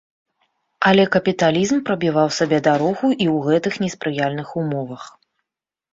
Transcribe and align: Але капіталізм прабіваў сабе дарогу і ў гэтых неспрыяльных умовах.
Але 0.91 1.03
капіталізм 1.15 1.77
прабіваў 1.89 2.27
сабе 2.39 2.57
дарогу 2.69 3.03
і 3.03 3.15
ў 3.17 3.37
гэтых 3.51 3.73
неспрыяльных 3.85 4.47
умовах. 4.63 5.03